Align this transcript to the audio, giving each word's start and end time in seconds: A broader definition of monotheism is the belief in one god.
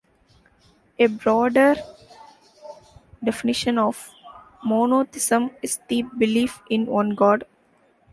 A 0.97 1.05
broader 1.05 1.75
definition 3.23 3.77
of 3.77 4.09
monotheism 4.65 5.51
is 5.61 5.79
the 5.89 6.01
belief 6.17 6.59
in 6.71 6.87
one 6.87 7.11
god. 7.11 7.43